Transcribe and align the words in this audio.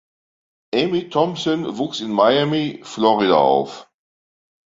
Amy 0.73 1.09
Thomson 1.11 1.77
wuchs 1.77 1.99
in 2.01 2.11
Miami, 2.11 2.81
Florida 2.83 3.37
auf. 3.37 3.87